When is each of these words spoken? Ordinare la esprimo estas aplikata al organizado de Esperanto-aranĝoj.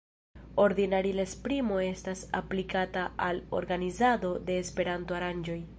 Ordinare 0.61 1.11
la 1.17 1.25
esprimo 1.27 1.77
estas 1.89 2.23
aplikata 2.41 3.05
al 3.29 3.45
organizado 3.61 4.35
de 4.51 4.57
Esperanto-aranĝoj. 4.67 5.63